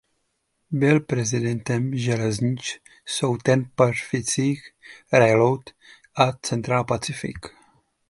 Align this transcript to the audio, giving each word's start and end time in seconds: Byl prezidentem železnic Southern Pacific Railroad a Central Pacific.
Byl 0.71 0.99
prezidentem 0.99 1.95
železnic 1.97 2.59
Southern 3.05 3.65
Pacific 3.75 4.59
Railroad 5.13 5.61
a 6.15 6.31
Central 6.37 6.83
Pacific. 6.85 7.35